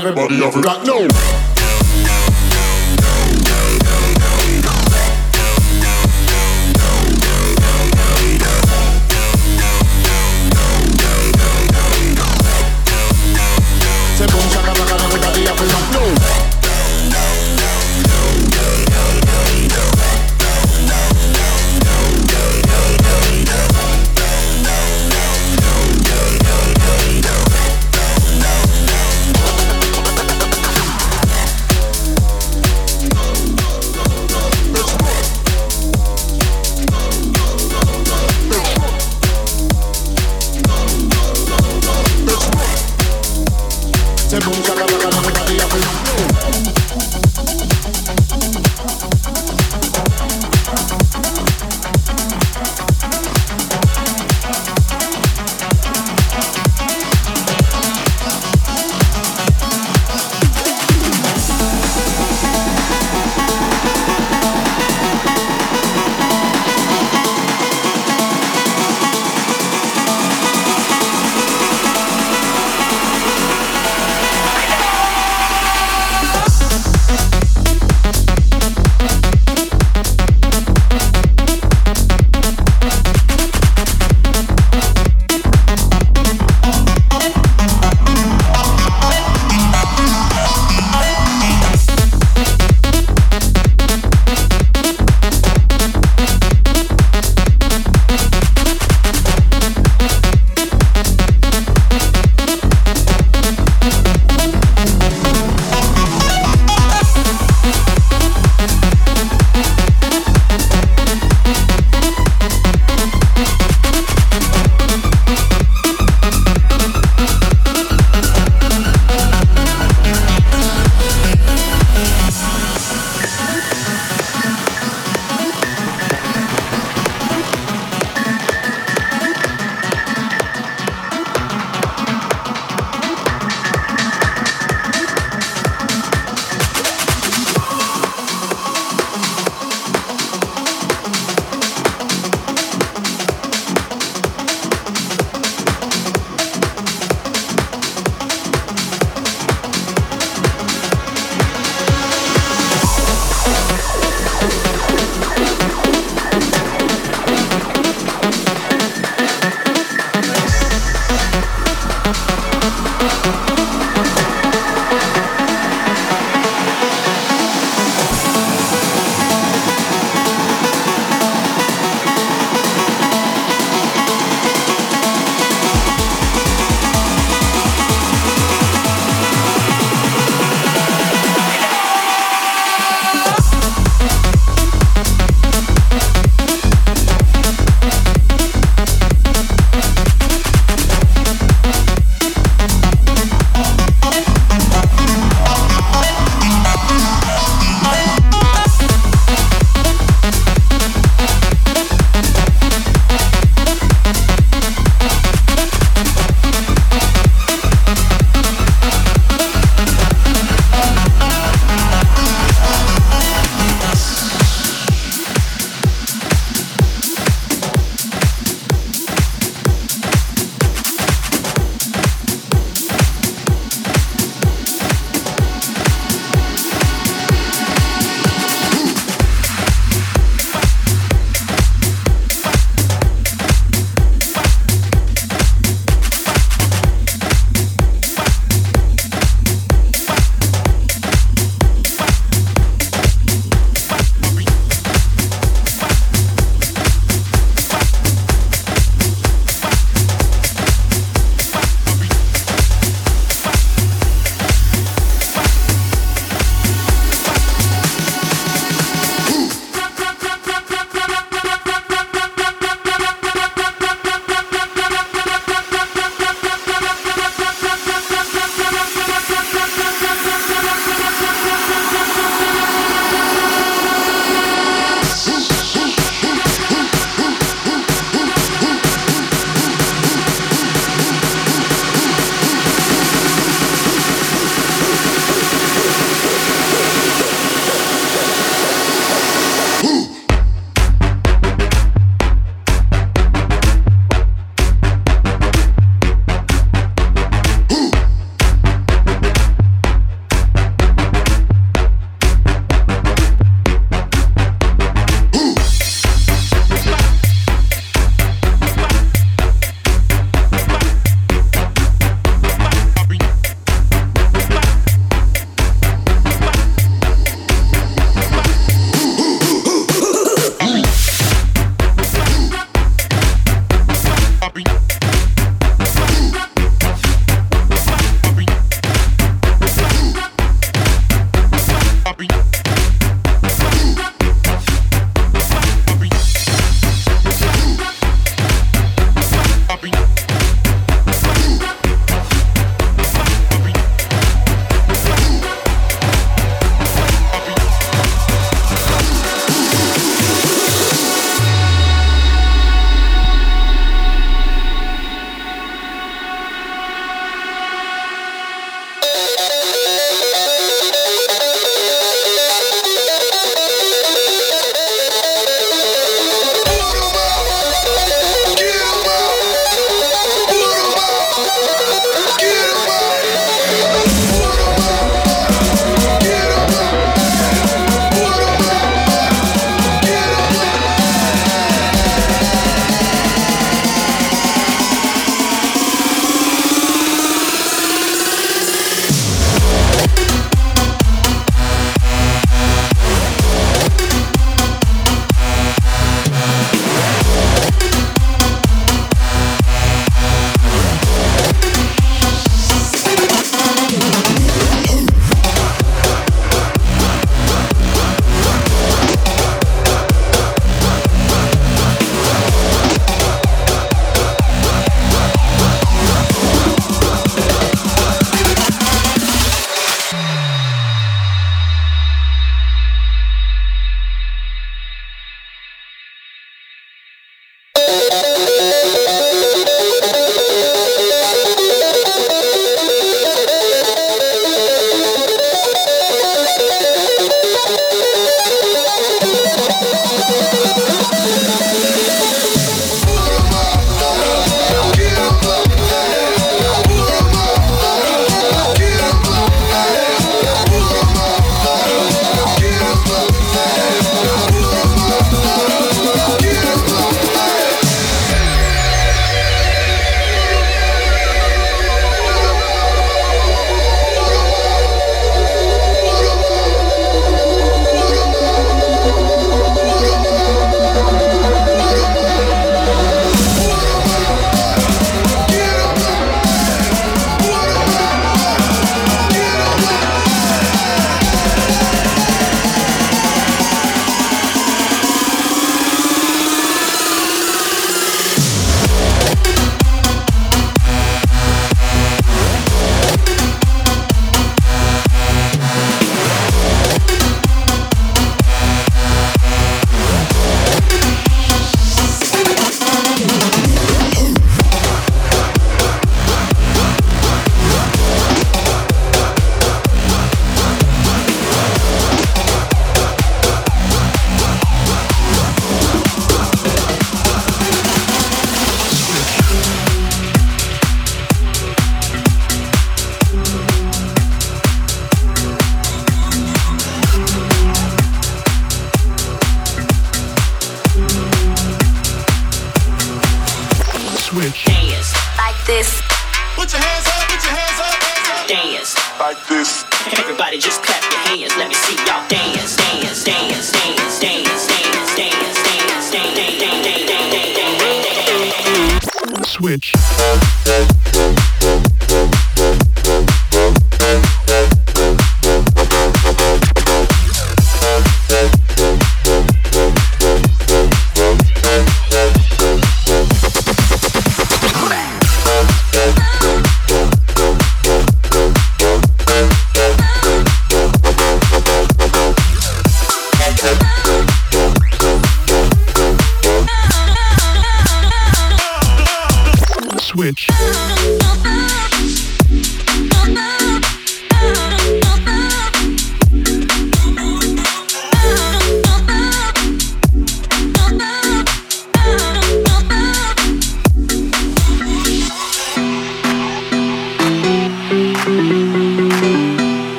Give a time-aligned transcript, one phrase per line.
[0.00, 0.86] everybody have rock.
[0.86, 1.49] No.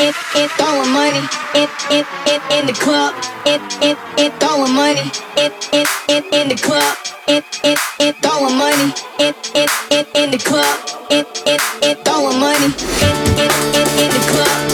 [0.00, 1.22] It it throwing money,
[1.54, 3.14] it it it in the club,
[3.44, 6.96] it it it throwing money, it it it in the club,
[7.28, 10.78] it it it throwing money, it it it in the club,
[11.10, 12.72] it it it throwing money,
[13.06, 14.69] it it it in the club.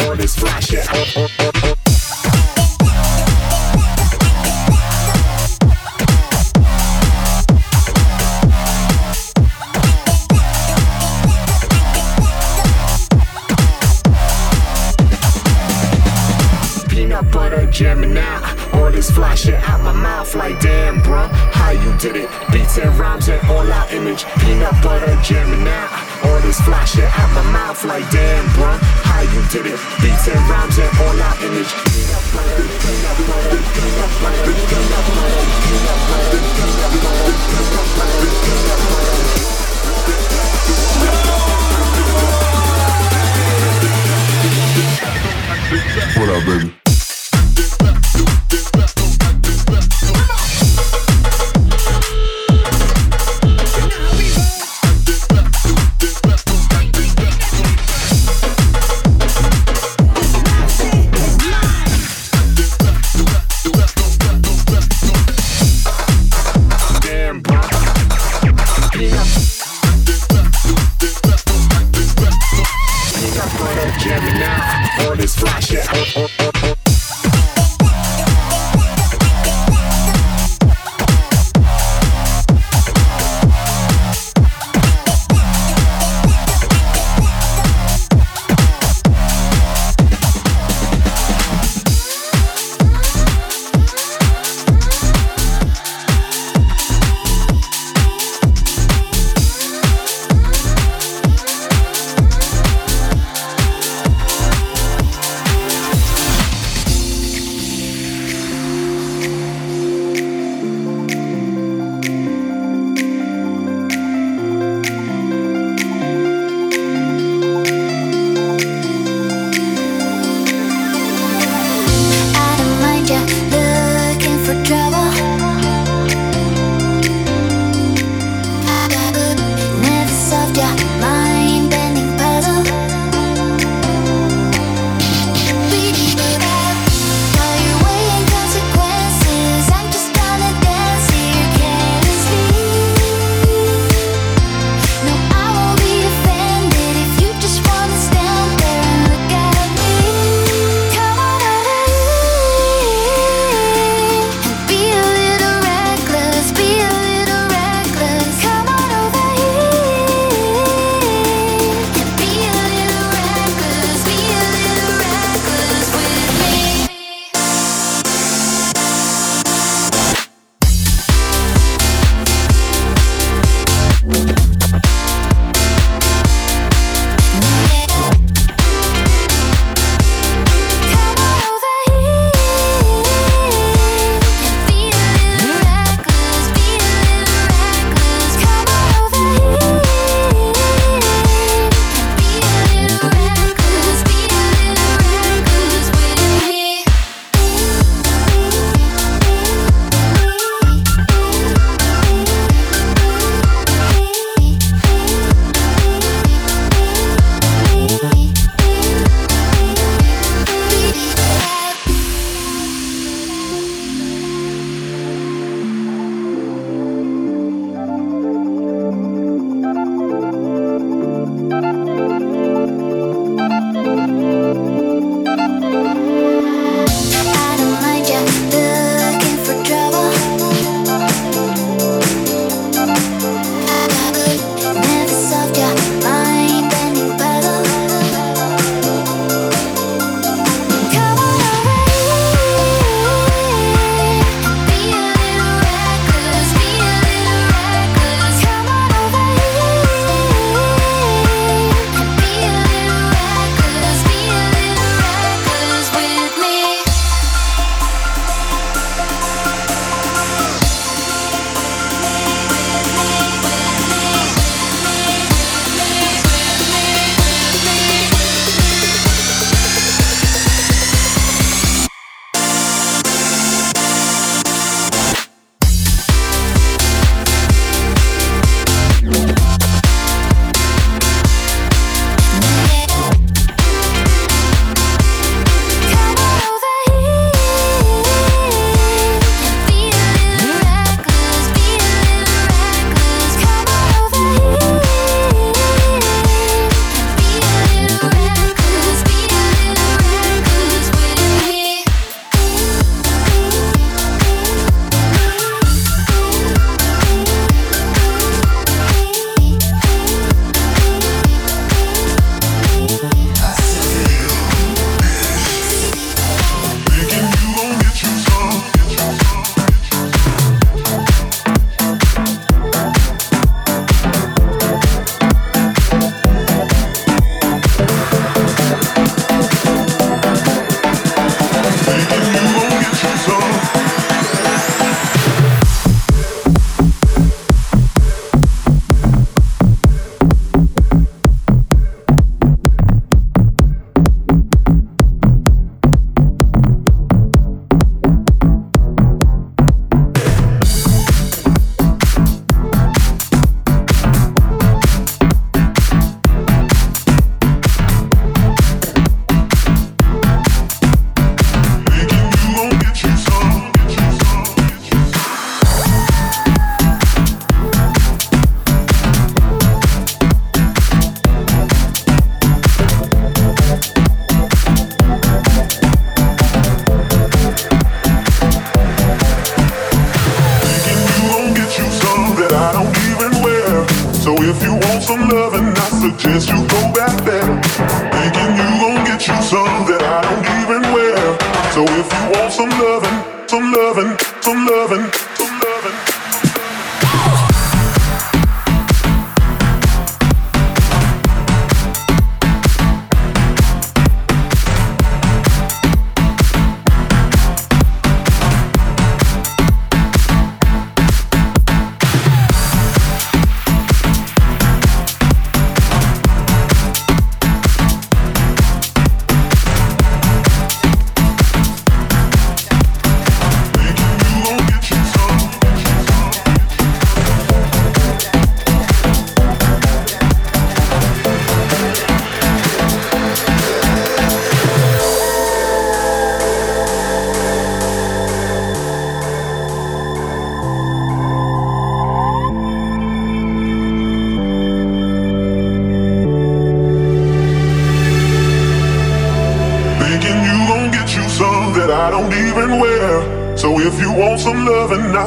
[0.00, 1.53] All this fly shit.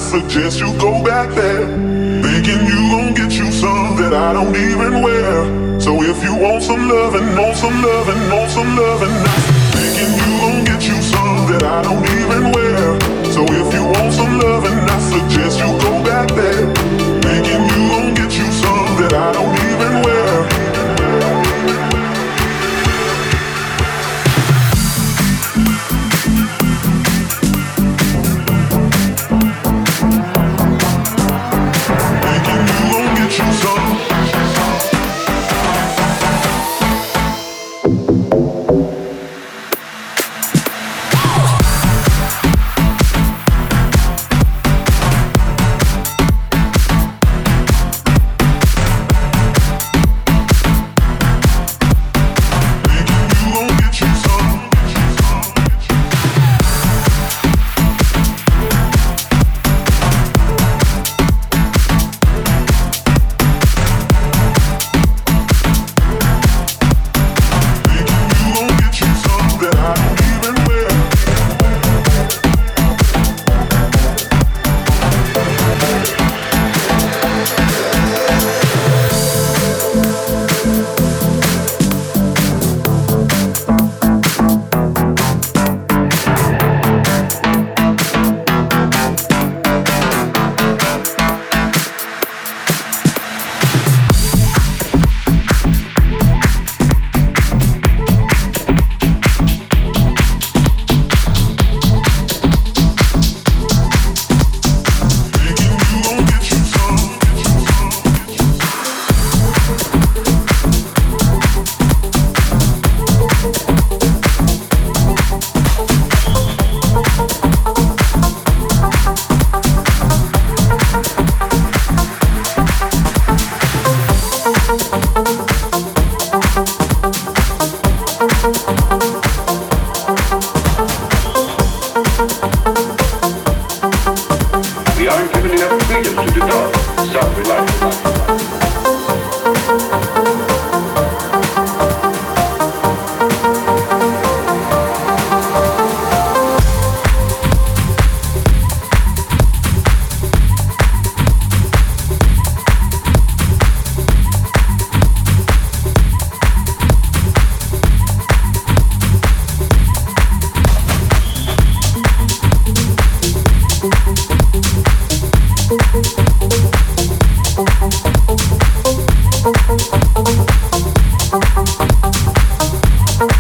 [0.08, 0.87] Suggest you go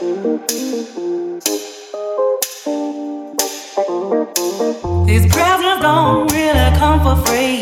[0.00, 0.08] These
[5.26, 7.58] presents don't really come for free.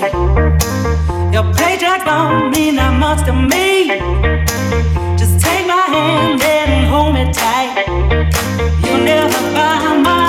[1.33, 3.89] Your paycheck don't mean that much to me.
[5.19, 7.89] Just take my hand and hold me tight.
[8.85, 10.28] You'll never buy my